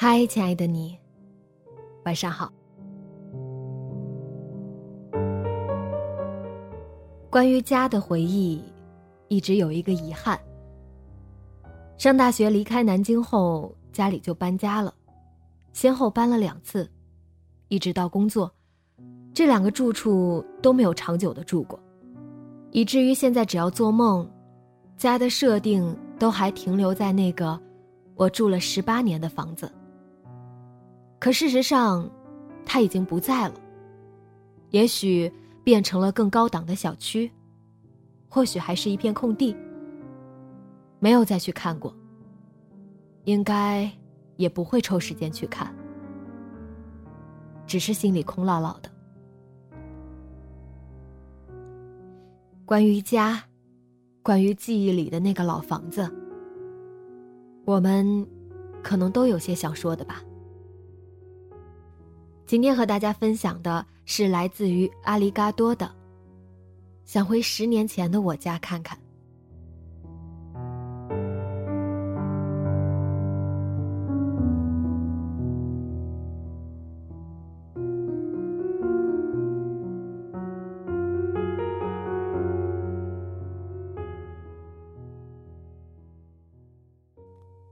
[0.00, 0.96] 嗨，亲爱的你，
[2.04, 2.52] 晚上好。
[7.28, 8.62] 关于家的回忆，
[9.26, 10.38] 一直有一个遗憾。
[11.96, 14.94] 上大学离开南京后，家里就搬家了，
[15.72, 16.88] 先后搬了两次，
[17.66, 18.48] 一直到工作，
[19.34, 21.76] 这两个住处都没有长久的住过，
[22.70, 24.30] 以至于现在只要做梦，
[24.96, 27.60] 家的设定都还停留在那个
[28.14, 29.68] 我住了十八年的房子。
[31.28, 32.10] 可事实上，
[32.64, 33.54] 他已经不在了。
[34.70, 35.30] 也许
[35.62, 37.30] 变成了更高档的小区，
[38.30, 39.54] 或许还是一片空地。
[41.00, 41.94] 没有再去看过，
[43.24, 43.90] 应该
[44.36, 45.70] 也不会抽时间去看。
[47.66, 48.90] 只是心里空落落的。
[52.64, 53.44] 关于家，
[54.22, 56.10] 关于记忆里的那个老房子，
[57.66, 58.26] 我们
[58.82, 60.22] 可能都有些想说的吧。
[62.48, 65.94] 今天和大家分享的是来自于阿里嘎多的，
[67.04, 68.98] 想回十年前的我家看看。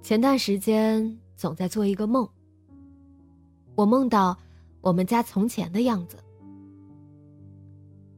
[0.03, 2.29] 前段时间总在做一个梦，
[3.75, 4.37] 我梦到。
[4.87, 6.17] 我们家从前的样子。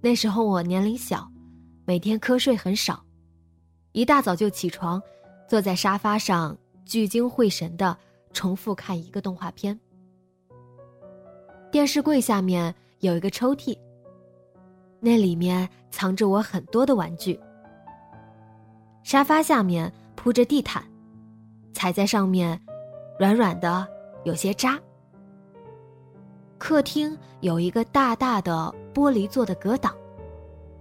[0.02, 1.26] 那时候我年龄小，
[1.86, 3.02] 每天瞌睡很少，
[3.92, 5.02] 一大早就起床，
[5.48, 7.96] 坐在沙发上聚精会神的
[8.34, 9.80] 重复看一个动画片。
[11.72, 13.74] 电视柜下面有一个抽屉，
[15.00, 17.40] 那里面藏着我很多的玩具。
[19.02, 20.84] 沙发下面铺着地毯，
[21.72, 22.60] 踩在上面，
[23.18, 23.88] 软软的，
[24.24, 24.78] 有些扎。
[26.58, 29.94] 客厅有一个大大的玻璃做的隔挡，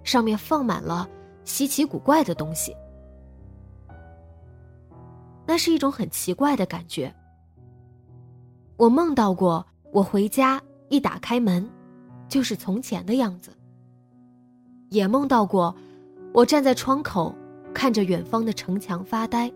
[0.03, 1.07] 上面放满了
[1.45, 2.75] 稀奇古怪的东西。
[5.45, 7.13] 那是一种很奇怪的感觉。
[8.75, 11.69] 我梦到过，我回家一打开门，
[12.27, 13.51] 就是从前的样子。
[14.89, 15.73] 也梦到过，
[16.33, 17.33] 我站在窗口，
[17.73, 19.51] 看着远方的城墙发呆。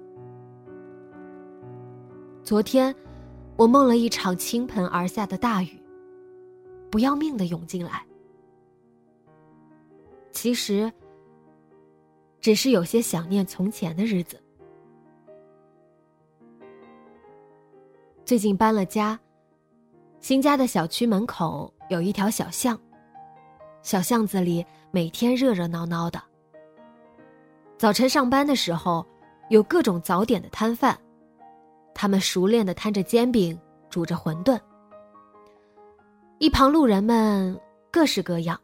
[2.44, 2.96] 昨天，
[3.58, 5.81] 我梦了一场倾盆而下的大雨。
[6.92, 8.06] 不要命的涌进来，
[10.32, 10.92] 其实
[12.42, 14.38] 只是有些想念从前的日子。
[18.26, 19.18] 最近搬了家，
[20.20, 22.78] 新家的小区门口有一条小巷，
[23.82, 26.22] 小巷子里每天热热闹闹的。
[27.78, 29.06] 早晨上班的时候，
[29.50, 30.98] 有各种早点的摊贩，
[31.94, 33.58] 他们熟练的摊着煎饼，
[33.90, 34.60] 煮着馄饨。
[36.42, 37.56] 一旁路人们
[37.92, 38.60] 各式各样，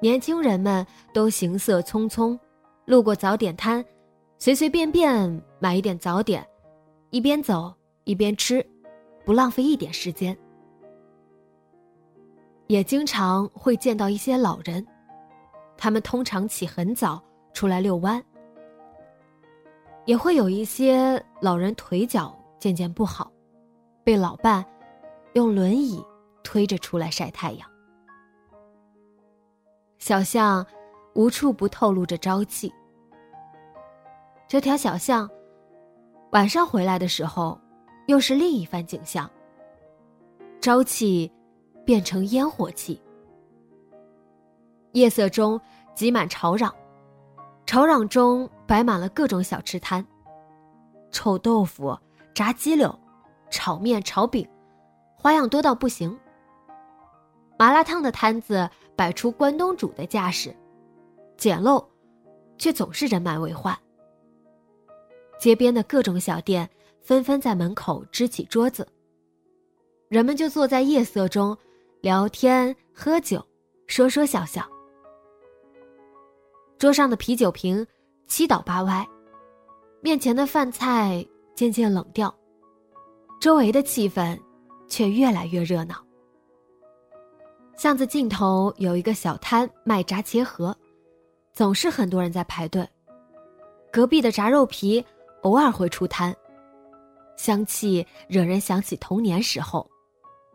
[0.00, 0.84] 年轻人们
[1.14, 2.36] 都行色匆匆，
[2.84, 3.84] 路过早点摊，
[4.40, 6.44] 随随便便买一点早点，
[7.10, 7.72] 一边走
[8.02, 8.60] 一边吃，
[9.24, 10.36] 不浪费一点时间。
[12.66, 14.84] 也经常会见到一些老人，
[15.76, 17.22] 他们通常起很早
[17.54, 18.20] 出来遛弯，
[20.06, 23.30] 也会有一些老人腿脚渐渐不好，
[24.02, 24.64] 被老伴
[25.34, 26.04] 用轮椅。
[26.42, 27.68] 推着出来晒太阳，
[29.98, 30.66] 小巷
[31.14, 32.72] 无处不透露着朝气。
[34.48, 35.28] 这条小巷
[36.32, 37.58] 晚上回来的时候，
[38.06, 39.30] 又是另一番景象。
[40.60, 41.30] 朝气
[41.84, 43.00] 变成烟火气，
[44.92, 45.60] 夜色中
[45.94, 46.72] 挤满吵嚷，
[47.66, 50.06] 吵嚷中摆满了各种小吃摊，
[51.10, 51.98] 臭豆腐、
[52.34, 52.96] 炸鸡柳、
[53.50, 54.48] 炒面、炒饼，
[55.16, 56.18] 花样多到不行。
[57.62, 60.52] 麻辣烫的摊子摆出关东煮的架势，
[61.36, 61.86] 简陋，
[62.58, 63.78] 却总是人满为患。
[65.38, 66.68] 街边的各种小店
[67.00, 68.84] 纷纷在门口支起桌子，
[70.08, 71.56] 人们就坐在夜色中，
[72.00, 73.40] 聊天、喝酒、
[73.86, 74.68] 说说笑笑。
[76.78, 77.86] 桌上的啤酒瓶
[78.26, 79.08] 七倒八歪，
[80.00, 81.24] 面前的饭菜
[81.54, 82.36] 渐渐冷掉，
[83.40, 84.36] 周围的气氛
[84.88, 86.04] 却越来越热闹。
[87.76, 90.76] 巷子尽头有一个小摊卖炸茄盒，
[91.52, 92.88] 总是很多人在排队。
[93.90, 95.04] 隔壁的炸肉皮
[95.42, 96.34] 偶尔会出摊，
[97.36, 99.88] 香气惹人想起童年时候，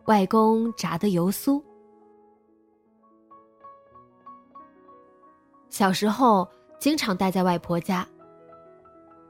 [0.05, 1.61] 外公炸的油酥。
[5.69, 6.47] 小时候
[6.79, 8.07] 经常待在外婆家。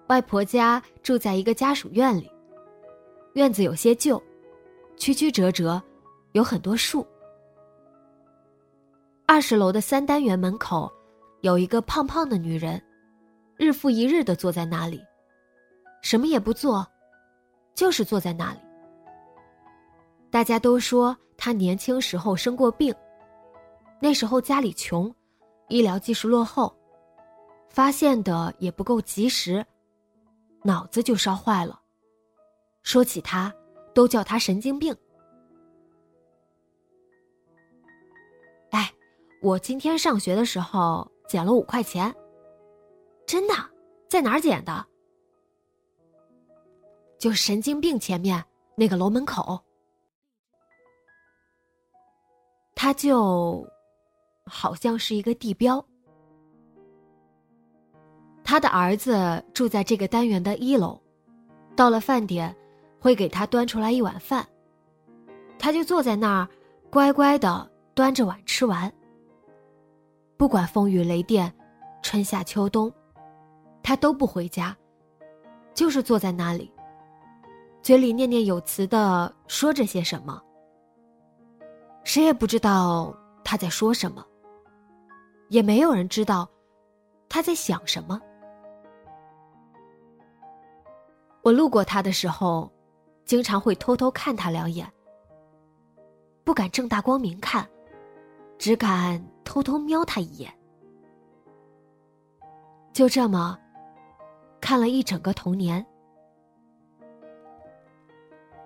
[0.07, 2.31] 外婆家住在一个家属院里，
[3.33, 4.21] 院子有些旧，
[4.97, 5.81] 曲曲折折，
[6.33, 7.05] 有很多树。
[9.29, 10.89] 二十楼的三单元门口，
[11.41, 12.81] 有一个胖胖的女人，
[13.57, 15.03] 日复一日的坐在那里，
[16.01, 16.87] 什么也不做，
[17.75, 18.59] 就是坐在那里。
[20.31, 22.95] 大家都说她年轻时候生过病，
[23.99, 25.13] 那时候家里穷。
[25.67, 26.73] 医疗技术落后，
[27.69, 29.65] 发现的也不够及时，
[30.63, 31.77] 脑子就烧坏了。
[32.81, 33.53] 说起他，
[33.93, 34.95] 都叫他神经病。
[39.41, 42.13] 我今天上学的时候捡了五块钱，
[43.25, 43.53] 真的，
[44.09, 44.85] 在哪儿捡的？
[47.17, 48.43] 就神经病前面
[48.75, 49.59] 那个楼门口。
[52.75, 53.67] 他就。
[54.49, 55.85] 好像是一个地标。
[58.45, 60.97] 他的儿子住在这个单元的一楼，
[61.75, 62.55] 到了饭点，
[62.97, 64.47] 会给他端出来一碗饭，
[65.59, 66.47] 他就坐在那儿，
[66.89, 68.89] 乖乖的端着碗吃完。
[70.37, 71.51] 不管风雨雷电，
[72.03, 72.93] 春夏秋冬，
[73.81, 74.75] 他都不回家，
[75.73, 76.71] 就是坐在那里，
[77.81, 80.39] 嘴里念念有词的说着些什么，
[82.03, 83.11] 谁也不知道
[83.43, 84.23] 他在说什么。
[85.49, 86.47] 也没有人知道
[87.29, 88.21] 他在想什么。
[91.41, 92.69] 我路过他的时候，
[93.23, 94.85] 经常会偷偷看他两眼，
[96.43, 97.65] 不敢正大光明看，
[98.57, 100.53] 只敢偷偷瞄他一眼。
[102.91, 103.57] 就这么
[104.59, 105.83] 看了一整个童年。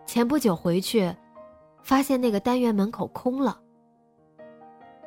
[0.08, 1.16] 前不久回去，
[1.84, 3.62] 发现那个单元门口空了，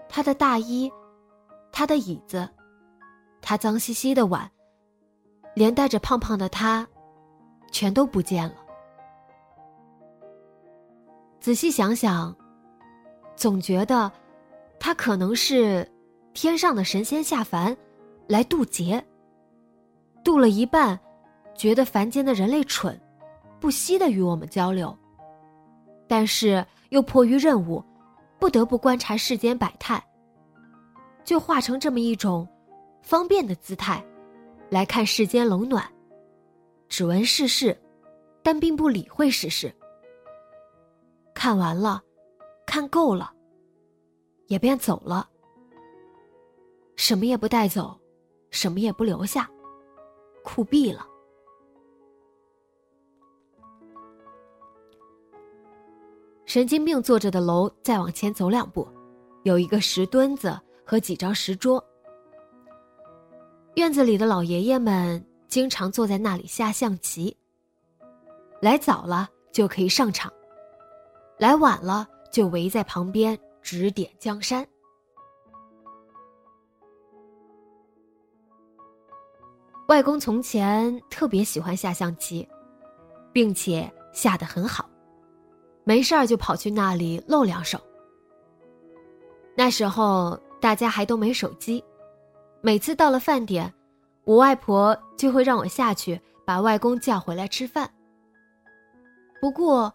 [0.08, 0.90] 他的大衣。
[1.72, 2.48] 他的椅子，
[3.42, 4.48] 他脏兮兮的碗，
[5.54, 6.86] 连带着胖胖的他，
[7.72, 8.54] 全都不见了。
[11.40, 12.32] 仔细想想，
[13.34, 14.08] 总觉得
[14.84, 15.90] 他可能是
[16.34, 17.74] 天上的神仙下凡
[18.28, 19.02] 来渡劫，
[20.22, 21.00] 渡了一半，
[21.54, 23.00] 觉得凡间的人类蠢，
[23.58, 24.94] 不惜的与我们交流，
[26.06, 27.82] 但是又迫于任务，
[28.38, 30.04] 不得不观察世间百态。
[31.24, 32.46] 就化成这么一种
[33.00, 34.04] 方便的姿态，
[34.68, 35.82] 来看世间冷暖，
[36.90, 37.74] 只闻世事，
[38.42, 39.74] 但并不理会世事。
[41.34, 42.02] 看完了，
[42.66, 43.32] 看够了，
[44.46, 45.28] 也便走了，
[46.96, 47.98] 什么也不带走，
[48.50, 49.50] 什么也不留下，
[50.42, 51.06] 酷毙了。
[56.44, 58.86] 神经病坐着的楼，再往前走两步，
[59.42, 60.60] 有一个石墩子。
[60.86, 61.82] 和几张石桌，
[63.76, 67.34] 院子里的老爷爷们经常坐在那里下象棋。
[68.60, 70.30] 来早了就可以上场，
[71.38, 73.34] 来晚了就围在旁边
[73.64, 74.64] 指点江山。
[79.88, 82.48] 外公从前特别喜欢下象棋，
[83.32, 84.88] 并且下得很好，
[85.82, 87.80] 没事儿就跑去那里露两手。
[89.56, 90.38] 那时候。
[90.60, 91.84] 大家还都没手机，
[92.62, 93.70] 每次到了饭点，
[94.24, 97.92] 我外婆就会让我下去把外公叫回来吃饭。
[99.42, 99.92] 不过，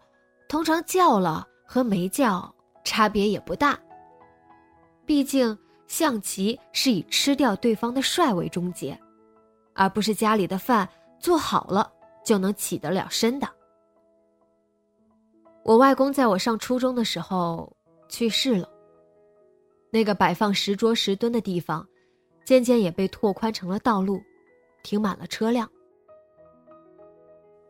[0.48, 3.78] 通常叫了和没叫差别也不大。
[5.06, 5.56] 毕竟
[5.86, 8.98] 象棋是以吃掉对方的帅为终结，
[9.74, 11.92] 而不是家里的饭做好了
[12.24, 13.48] 就能起得了身的。
[15.62, 17.76] 我外公在我上初中的时候
[18.08, 18.68] 去世了。
[19.90, 21.86] 那个摆放石桌石墩的地方，
[22.44, 24.22] 渐渐也被拓宽成了道路，
[24.84, 25.68] 停满了车辆。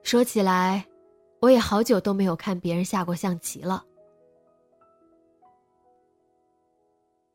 [0.03, 0.87] 说起来，
[1.41, 3.85] 我也好久都没有看别人下过象棋了。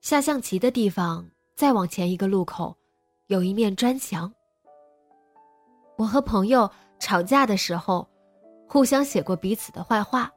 [0.06, 2.78] 下象棋的地方再往前一个路口，
[3.26, 4.32] 有一面砖墙。
[5.98, 6.70] 我和朋友
[7.00, 8.08] 吵架的时候，
[8.70, 10.32] 互相写过彼此的坏话：“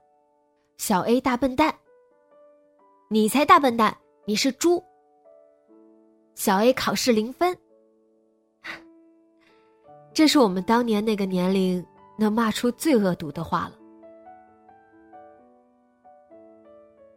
[0.78, 1.74] 小 A 大笨蛋，
[3.10, 3.94] 你才大笨蛋，
[4.24, 4.82] 你是猪。”
[6.34, 7.54] 小 A 考试零分。
[10.14, 13.72] 这是我们当年那个年龄能骂出最恶毒的话了。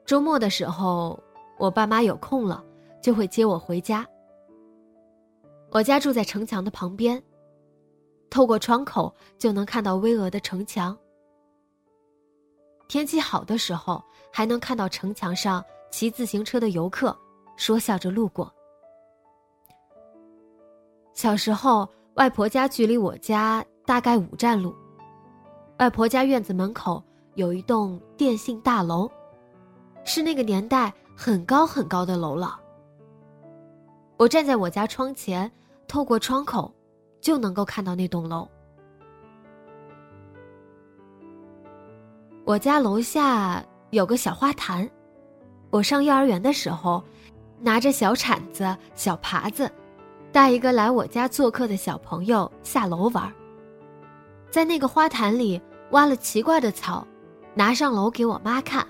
[0.05, 1.17] 周末的时候，
[1.61, 2.65] 我爸妈有空了，
[3.03, 4.03] 就会接我回家。
[5.69, 7.21] 我家住在城墙的旁边。
[8.31, 10.97] 透过窗口就能看到巍峨的城墙。
[12.87, 14.03] 天气好的时候，
[14.33, 17.15] 还能看到城墙上骑自行车的游客
[17.57, 18.51] 说笑着路过。
[21.13, 24.75] 小时候，外婆家距离我家大概五站路。
[25.77, 27.03] 外婆家院子门口
[27.35, 29.07] 有一栋电信大楼，
[30.05, 32.59] 是那个年代很高很高的楼了。
[34.17, 35.51] 我站在我家窗前，
[35.87, 36.73] 透过窗口。
[37.21, 38.49] 就能够看到那栋楼。
[42.45, 44.89] 我家楼下有个小花坛，
[45.69, 47.03] 我上幼儿园的时候，
[47.59, 49.71] 拿着小铲子、小耙子，
[50.31, 53.31] 带一个来我家做客的小朋友下楼玩。
[54.49, 57.05] 在那个花坛里挖了奇怪的草，
[57.53, 58.83] 拿上楼给我妈看。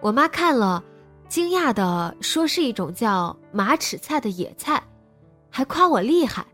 [0.00, 0.82] 我妈看了，
[1.28, 4.82] 惊讶的说是一种叫马齿菜的野菜，
[5.50, 6.46] 还夸我厉害。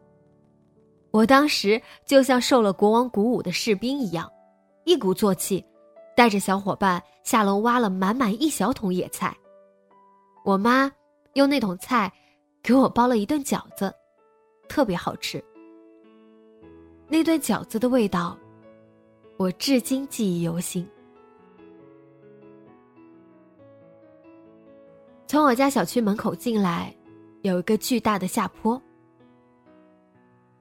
[1.10, 4.30] 我当时就像受了国王鼓舞的士兵一样，
[4.84, 5.64] 一鼓作气，
[6.16, 9.36] 带着小伙伴下楼挖了满满一小桶野菜。
[10.44, 10.90] 我妈
[11.34, 12.12] 用那桶菜
[12.62, 13.94] 给我包了一顿饺子，
[14.68, 15.42] 特别好吃。
[17.08, 18.36] 那顿饺子的味道，
[19.36, 20.88] 我至今记忆犹新。
[25.26, 26.94] 从我家小区门口进来，
[27.42, 28.80] 有一个巨大的下坡。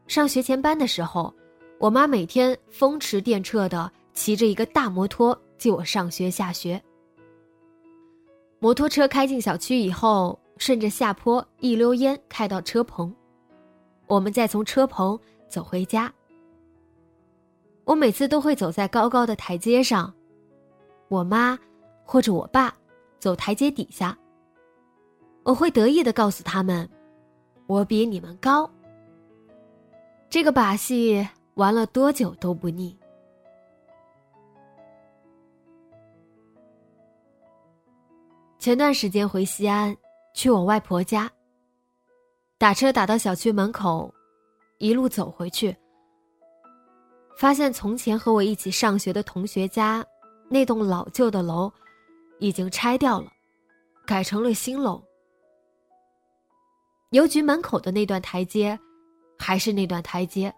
[0.08, 1.34] 上学前班的时候，
[1.80, 6.82] 我妈每天风驰电掣的骑着一个大摩托接我上学下学。
[8.60, 13.14] 摩托车开进小区以后，顺着下坡一溜烟开到车棚，
[14.08, 16.12] 我们再从车棚走回家。
[17.84, 20.14] 我每次都会走在高高的台阶上，
[21.10, 21.60] 我妈
[22.06, 22.74] 或者我爸
[23.20, 24.18] 走台阶底下。
[25.44, 26.90] 我会得意的告诉他们
[27.68, 28.70] ：“我比你们高。”
[30.30, 32.98] 这个把戏玩了多久都不腻。
[38.58, 39.96] 前段时间回西安，
[40.34, 41.30] 去我外婆家。
[42.58, 44.12] 打车打到小区门口，
[44.78, 45.76] 一路走回去，
[47.38, 50.06] 发现从前和我一起上学的同学家
[50.50, 51.70] 那栋老旧的楼
[52.40, 53.30] 已经拆掉了，
[54.06, 55.04] 改成了新楼。
[57.14, 58.78] 邮局门口的那段台阶。
[59.40, 60.54] 还是那段台阶。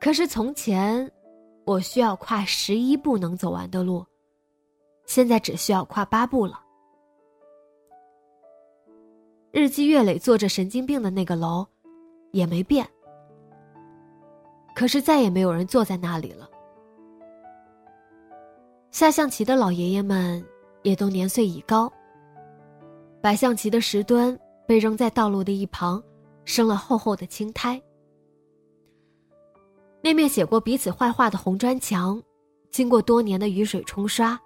[0.00, 1.08] 可是从前，
[1.64, 4.04] 我需要跨十一步能走完的路，
[5.06, 6.60] 现在只需要跨八步了。
[9.52, 11.64] 日积月累坐着神经病的那个楼，
[12.32, 12.84] 也没变。
[14.74, 16.50] 可是再也没有人坐在那里了。
[18.90, 20.44] 下象棋的老爷爷们
[20.82, 21.92] 也都年岁已高。
[23.22, 24.36] 摆象棋的石墩
[24.66, 26.02] 被扔在道路的一旁。
[26.46, 27.82] 生了厚厚的青苔，
[30.02, 32.22] 那面写过彼此坏话的红砖墙，
[32.70, 34.38] 经过多年的雨水冲刷，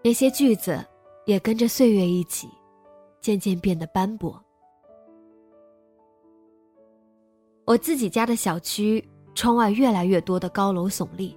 [0.00, 0.78] 那些句子
[1.26, 2.48] 也跟着岁月一起，
[3.20, 4.40] 渐渐变得斑驳。
[7.64, 11.36] 我自己家的小区窗外越来越多的高楼耸立，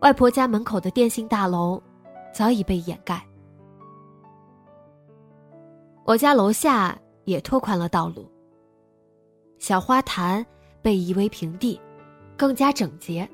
[0.00, 1.80] 外婆家门口的电信大楼
[2.34, 3.24] 早已被掩盖，
[6.08, 6.98] 我家楼下。
[7.28, 8.26] 也拓宽了道路。
[9.58, 10.44] 小花坛
[10.80, 11.78] 被夷为平地，
[12.38, 13.28] 更加整洁。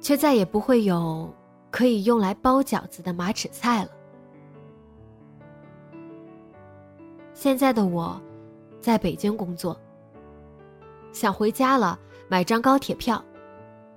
[0.00, 1.32] 却再也不会有
[1.70, 3.90] 可以用来包饺子的马齿菜了。
[7.34, 8.20] 现在的我，
[8.80, 9.80] 在北京工作。
[11.12, 13.24] 想回家了，买张高铁票，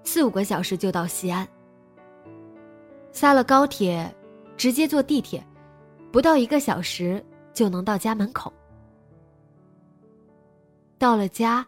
[0.03, 1.47] 四五个小时就到西安。
[3.11, 4.15] 下了高铁，
[4.55, 5.43] 直接坐地铁，
[6.11, 8.53] 不到一个小时就能到家门口。
[10.99, 11.65] 到了家，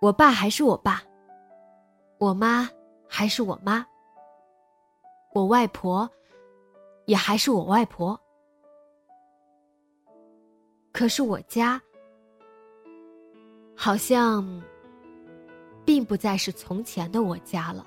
[0.00, 1.02] 我爸还是我爸，
[2.18, 2.68] 我妈
[3.08, 3.86] 还是我妈，
[5.32, 6.08] 我外婆
[7.06, 8.18] 也还是我外婆。
[10.92, 11.80] 可是我家
[13.74, 14.62] 好像
[15.84, 17.86] 并不再是从前的我家了。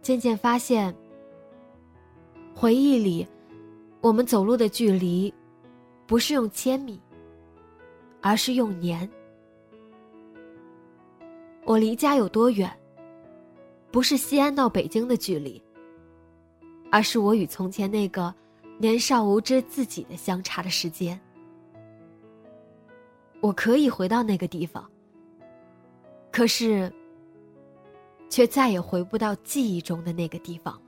[0.00, 0.94] 渐渐发现，
[2.54, 3.26] 回忆里
[4.00, 5.32] 我们走路的距离
[6.06, 7.00] 不是用千米，
[8.20, 9.08] 而是用年。
[11.64, 12.70] 我离家有多远？
[13.90, 15.60] 不是西安到北京的距离，
[16.92, 18.32] 而是我与从前那个
[18.78, 21.18] 年少无知自己的相差的时间。
[23.40, 24.88] 我可以回到那个地方，
[26.30, 26.92] 可是，
[28.28, 30.80] 却再也回不到记忆中的那个地方。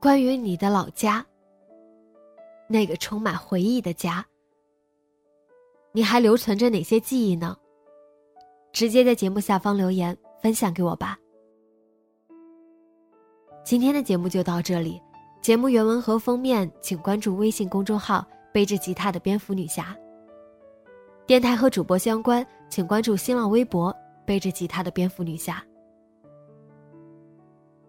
[0.00, 1.24] 关于你的老家，
[2.68, 4.24] 那个充满回忆的家，
[5.92, 7.56] 你还留存着哪些记忆呢？
[8.72, 11.18] 直接在节目下方留言分享给我吧。
[13.64, 15.02] 今天的节目就到这里，
[15.42, 18.24] 节目原文和封面请关注微信公众号
[18.54, 19.96] “背着吉他的蝙蝠女侠”。
[21.26, 25.62] 电台和主播相关，请关注新浪微博“背着吉他的蝙蝠女侠”。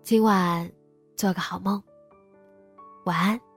[0.02, 0.70] 今晚
[1.16, 1.82] 做个好梦。
[3.06, 3.49] 晚安。